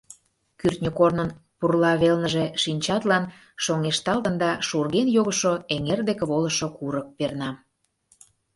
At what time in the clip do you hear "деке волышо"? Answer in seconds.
6.09-6.67